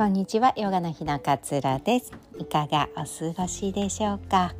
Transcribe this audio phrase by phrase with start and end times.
[0.00, 2.10] こんにちは、ヨガの日の勝浦です。
[2.38, 4.54] いかがお過ごしでしょうか、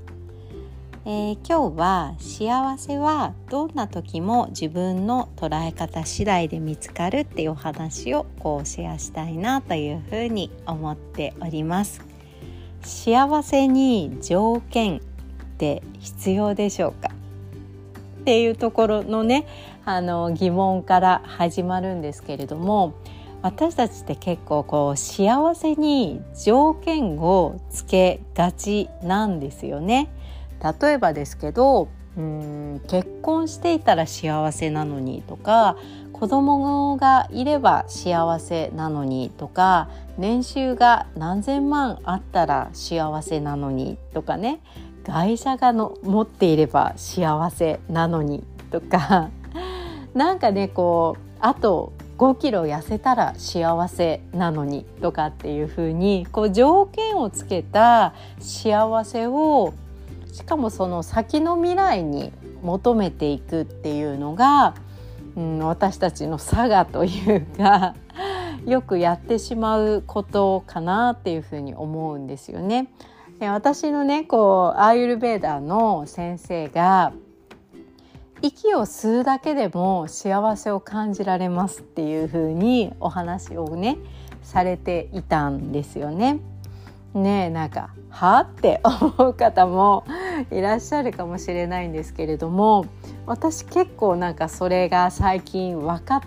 [1.07, 12.03] えー、今日は幸せはどんな時も自分の捉え方次第で見つかるっていうお話をこうシェアしたいなというふうに思っております。
[12.83, 15.01] 幸せに条件っ
[15.57, 17.09] て必要でしょうか？
[18.21, 19.47] っていうところのね
[19.87, 22.93] あの疑問から始まるんですけれども
[23.43, 30.11] 私たちって結構こう幸せに条件をつけがちなんですよね。
[30.83, 35.77] 例えばですけどうん結婚していたら幸せなのにとか
[36.13, 44.61] 子供がいれば幸せなのにとか年収が何千万あったら幸せなのにとかね
[45.05, 49.31] 会社がの持っていれば幸せなのにとか
[50.13, 59.73] なんかねこうあと5キロ痩せたら幸せなのにとかっていう風にこう条件をつけた幸せを
[60.31, 62.31] しかもその先の未来に
[62.63, 64.75] 求めていくっていうのが、
[65.35, 67.95] うん、私たちの差がというか
[68.67, 72.89] よくやってしまうことかなっていうふうに思うんですよね。
[73.39, 77.15] で私のねこうアーユルベーダーの先生が
[78.43, 83.99] 息を吸うだけでも幸せを感じられますっていう風にお話をね
[84.43, 86.41] されていたんですよね。
[87.13, 90.05] ねえなんかはって思う方も
[90.51, 92.87] いらっしゃるかもしれないんですけれども
[93.27, 96.23] 私結構なんかそれが最近分か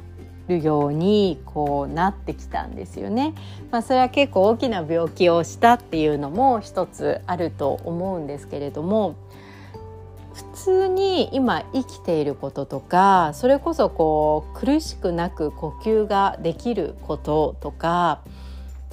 [0.50, 3.34] るようにこうなってきたんですよね。
[3.72, 9.16] まあ、それは結構大きな病気をしたっていうのも一つあると思うんですけれども
[10.34, 18.22] 普通に今生きていることとかそれこそこう苦しくなく呼吸ができることとか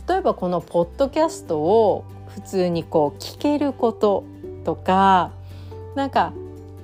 [0.08, 4.24] 例えばこのポッドキャストを普通にこう聞けること
[4.64, 5.32] とか
[5.94, 6.32] なんか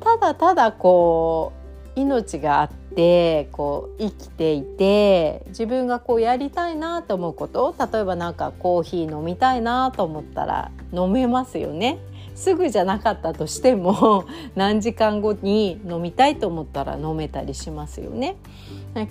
[0.01, 1.53] ただただこ
[1.97, 11.99] う命があってこう生きていて自分がこうやりたいなと思うこと例えばなんかコーヒー飲みたいなと思ったら飲めますよね。
[12.37, 18.37] すぐじゃなかったとしても 何時間後に飲みたいと思ったら飲めたりしますよね。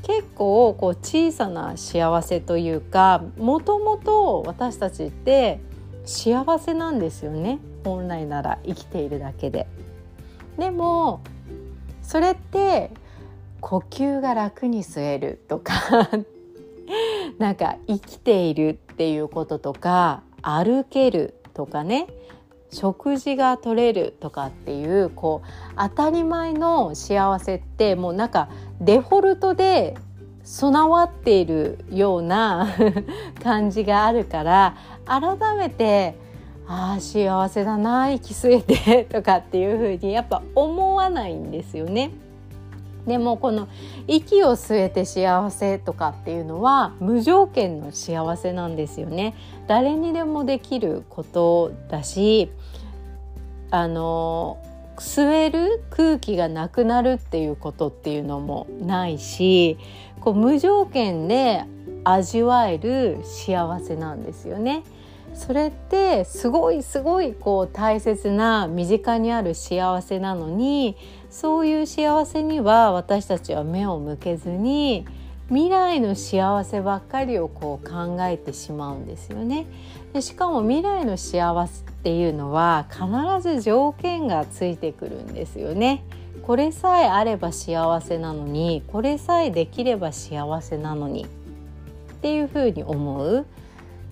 [0.04, 5.60] 結構こう小さな幸せというかもともと私たちって
[6.06, 9.68] 幸せなんですよね本来なら生きているだけで。
[10.58, 11.20] でも
[12.02, 12.92] それって
[13.60, 15.74] 呼吸が楽に吸えるとか
[17.40, 22.08] なんか生きているっていうこととか歩けるとかね
[22.76, 28.50] 食事が取れるとかっていうこう当たり前の幸せってもうなんか
[28.82, 29.96] デフォルトで
[30.44, 32.68] 備わっているような
[33.42, 34.76] 感じがあるから
[35.06, 35.22] 改
[35.58, 36.16] めて
[36.68, 42.12] ああ幸せだな息吸えてとかっていう風にやっぱ思わないんですよね。
[43.08, 43.68] でもこの
[44.08, 49.36] 息を吸えて幸せとかっていうのは無条件の幸せなんですよね
[49.68, 52.52] 誰にでもできることだし
[53.72, 54.58] あの
[54.98, 59.78] 吸える空気がなくなるっていうことっていうのもないし
[60.22, 61.66] こう無条件で
[62.04, 64.84] 味わえる幸せなんですよね。
[65.34, 70.96] それってすごいすごいこう大切な身近にある幸せなのに
[71.30, 75.06] そういう幸せには私たちは目を向けずに
[75.50, 79.68] 未来の幸せばっかりをこう考えてしまうんですよね。
[80.14, 83.06] でしかも未来の幸せっていうのは必
[83.42, 86.04] ず条件がついてくるんですよね。
[86.42, 91.28] これさえあれば幸せなのにこれさえできれば幸せなのにっ
[92.22, 93.46] ていうふうに思う。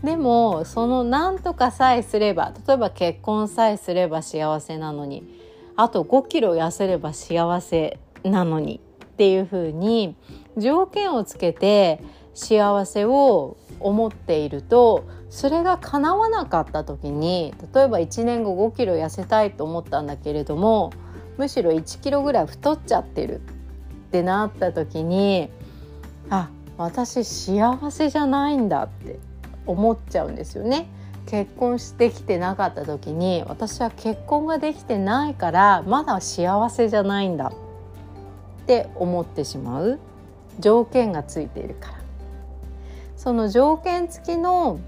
[0.04, 5.43] でもその何とかさえすれば例えば結婚さえすれば幸せなのに
[5.76, 10.16] あと5キロ痩せれば幸せなのにっていうふうに
[10.58, 12.02] 条件をつけて
[12.34, 20.92] 幸せを思っているとそれが叶わなかった時に例えば1年後5キロ痩せたいと思ったんだけれども
[21.38, 25.50] むしろ1キロぐらい太っちゃってるってなった時に
[26.30, 29.20] あ私幸せじゃないんだって
[29.66, 30.88] 思っちゃうんですよね。
[31.26, 37.54] 結婚してきてなかった時に私は結婚ができてないからまだ幸せじゃないんだ
[38.62, 40.00] って思ってしまう
[40.60, 41.98] 条件がついているから
[43.16, 44.80] その条件付きの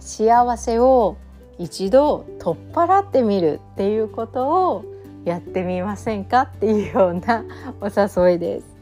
[0.00, 1.16] 幸せを
[1.58, 4.84] 一度取っ払ってみるっていうことを
[5.24, 7.44] やってみませんかっていうような
[7.80, 8.75] お誘いです。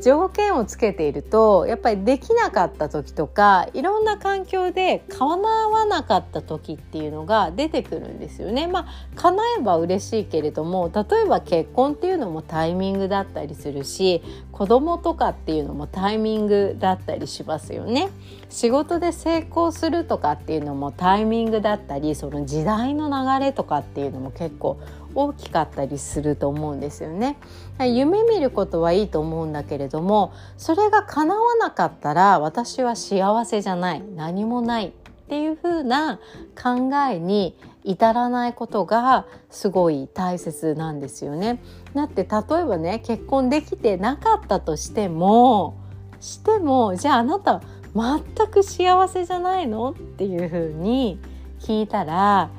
[0.00, 8.66] 条件をつけているとやっぱりできなかった時とかいろんな環境で叶わなかった時っていうのが出てくるんですよね。
[8.66, 8.86] まあ
[9.16, 14.22] 叶えば嬉しいけれども例えば結婚っていうのもタイミングだったりするし
[14.60, 18.10] 子供とかっていうのもタイミングだったりしますよね。
[18.50, 24.78] 仕事で成功するとかっていうのもタイミングだったりその時代の流れとかっていうのも結構
[25.14, 27.38] 大きかったりすると思うんですよね。
[27.78, 34.92] 夢見ることはいいと思うんだけれどもそれが叶わなかったら私は幸せじゃない何もないっ
[35.30, 36.18] ていう風な
[36.62, 41.62] 考えに至らないことがすごい大切なんですよね。
[41.94, 45.76] だって例えばね結婚できてなかったとしても
[46.20, 47.62] してもじゃああなた
[47.94, 51.18] 全く幸せじゃないのっていう風に
[51.60, 52.50] 聞いたら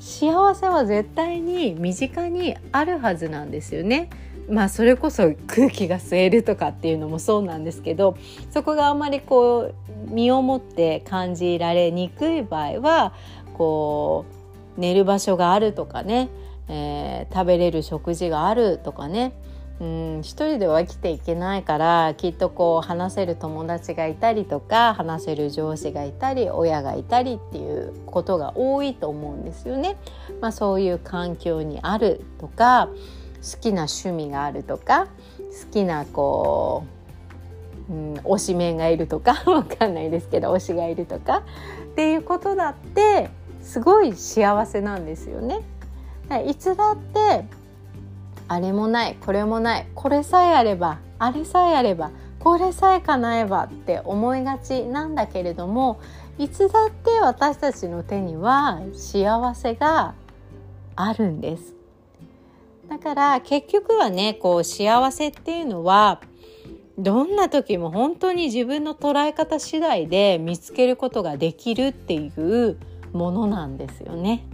[0.00, 4.10] 幸せは絶対に身近にあるはずなんですよね。
[4.48, 8.16] まあそれこそ空気が吸えるとかっていうのもそうなんですけど
[8.50, 9.72] そこがあんまりこ
[10.10, 13.14] う身をもって感じられにくい場合は
[13.54, 14.24] こ
[14.76, 16.28] う寝る場所があるとかね、
[16.68, 19.32] えー、食べれる食事があるとかね
[19.82, 29.96] うん一人では生きていけないからきっとこう話せる友達がいたりとか話せる上司がいたり親がいたりっていうことが多いと思うんですよね。
[30.40, 32.90] まあ、そういう環境にあるとか
[33.42, 36.84] 好きな趣味があるとか好きなこ
[37.90, 41.42] う、うん、推しメンがいるとか わかんないですけど推しがいるとか
[41.92, 43.30] っていうことだって
[43.62, 45.62] すごい幸せなんですよね。
[46.40, 47.44] いつだって
[48.48, 56.00] あれもないこれもないこれさえあればあれさえあればこれさえ叶えばって思いがちなんだけれども
[56.38, 60.14] いつだって私たちの手には幸せが
[60.96, 61.74] あるんです
[62.88, 66.20] だから結局はねこう幸せっていうのは
[66.98, 72.76] どんな時も本当に自分の捉え方次第で見つけることができるっていう
[73.12, 74.44] ものなんですよね。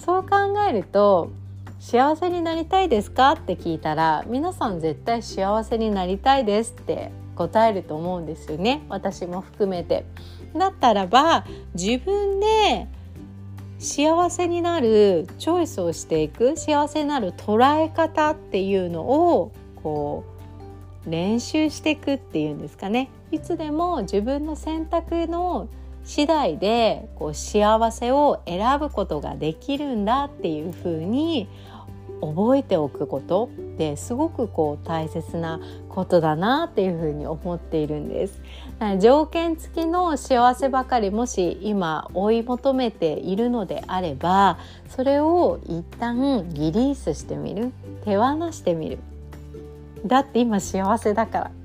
[0.00, 0.36] そう考
[0.68, 1.30] えると
[1.78, 3.32] 幸せになりたいですか？
[3.32, 8.82] って聞いたら皆さん絶対幸せになりたいですって答えると思うんですよね。
[8.88, 10.04] 私も含めて。
[10.56, 11.44] だったらば
[11.74, 12.88] 自分で
[13.78, 19.52] 幸せになるチョイスをしていく幸せになる捉え方っていうのを
[19.82, 20.24] こ
[21.06, 23.10] う練習していくっていうんですかね。
[23.30, 25.68] いつでも自分の選択の
[26.10, 31.48] 次第でこう幸せを選ぶことができるんだっていうふうに
[32.20, 33.48] 覚えておくこと。
[33.80, 35.58] ってすごくこう大切な
[35.88, 38.42] ことだなっていうふうに思っているんです。
[38.98, 44.58] 条件付きの幸せばかりもし今追い求めているのであれば
[44.88, 47.72] それを一旦リリースしてみる。
[48.04, 48.98] 手放してみる。
[50.04, 51.59] だって今幸せだから。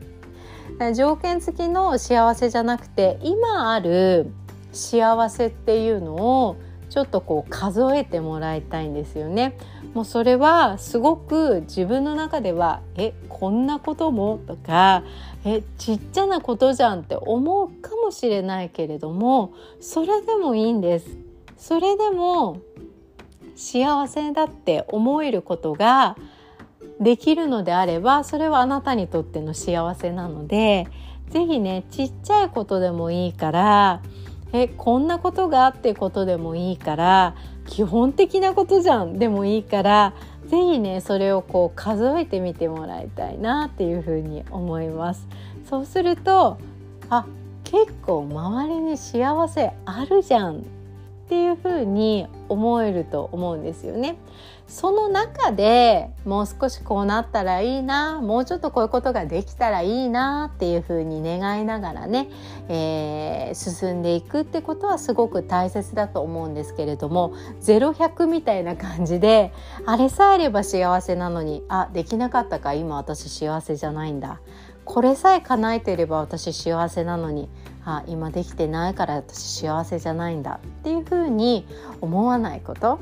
[0.93, 4.31] 条件付きの幸せじゃなくて今ある
[4.73, 6.15] 幸せっていうの
[6.47, 6.57] を
[6.89, 9.57] ちょっとこう数えてもらいたいんですよね。
[9.93, 15.03] もうそれはすごく自分の中では「えこんなことも?」とか
[15.45, 21.17] 「えちっちゃなことじゃん」って思うかもしれないけれどもそれでもいいんです。
[21.57, 22.57] それでも
[23.55, 26.17] 幸せだって思えることが
[26.99, 30.87] できるのであればそれはあなたにとっての幸せなので
[31.29, 34.01] 是非ねちっちゃいことでもいいから
[34.53, 37.35] えこんなことがあってことでもいいから
[37.67, 40.13] 基本的なことじゃんでもいいから
[40.47, 45.27] 是非ねそれをこう数えてみてもらいたいなっていうふうに思います。
[45.69, 46.57] そうすると
[47.09, 47.25] あ
[47.63, 50.61] 結構周りに幸せあるじゃんっ
[51.27, 54.17] ていうふうに思えると思うんですよね。
[54.67, 62.29] その中でもう少しこうなったらいいなもうちょっとこういうことができたらいいなっていうふうに願いながらね、
[62.67, 69.53] えー、進んでいくってことはすごく大切だと思うんですけれども0100みたいな感じで
[69.85, 74.41] あれさえあれば幸せなのにあできなかったか今私幸せじゃないんだ
[74.85, 77.49] これさえ叶えていれば私幸せなのに
[77.83, 81.67] あ今できてないから私幸せじゃないんだっていうふうに
[82.01, 82.99] 思わないこと。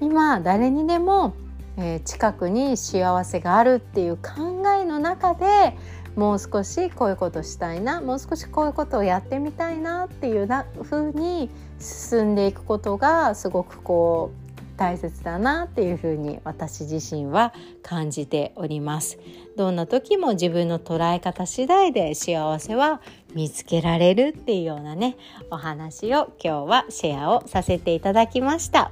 [0.00, 1.34] 今誰にでも、
[1.76, 5.76] えー、近くに幸せがあるっていう考えの中で
[6.16, 14.43] もう少しこういうことしたいなもう少しこういうことをやってみたいなっていうな風に進んでいくことがすごくこう
[14.76, 17.52] 大切だなっていうふうに私自身は
[17.82, 19.18] 感じております。
[19.56, 23.00] どんな時も自分の捉え方次第で幸せは
[23.34, 25.16] 見つけられるっていうようなね
[25.50, 28.90] お話を今日はシェアをさせていただきました。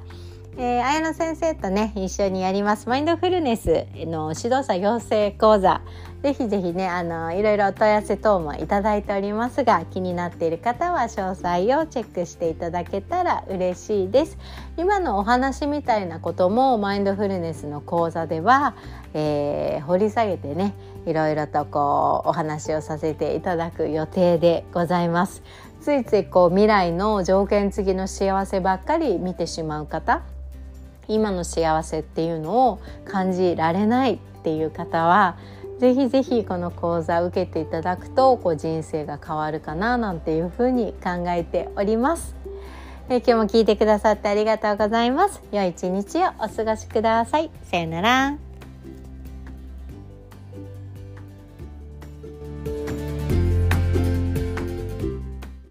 [0.58, 2.88] えー、綾乃先生とね一緒にやります。
[2.88, 5.80] マインドフルネスの指導者養成講座、
[6.22, 14.38] ぜひぜひねあのいろいろお問い合わせ等もいただいておりますが気になっている方は詳細をチェックしていただけたら嬉しいです。
[14.76, 18.76] 今のお話みたいなこともマインドフルネスの講座では、
[19.14, 20.74] えー、掘り下げてね
[21.06, 25.42] いろいろとこうお話をさせていただく予定でございます。
[25.80, 30.22] ついついこう未来の条件付きの幸せばっかり見てしまう方
[31.08, 35.36] 今の幸せっていうのを感じられないっていう方は
[35.82, 42.36] ぜひぜひこの講座を受けていただくとこう人生が変わるかななんていうふうに考えております。
[43.08, 45.42] え今日も聞いてくださってありがとうございます。
[45.50, 47.50] 良い一日をお過ごしください。
[47.64, 48.51] さよなら。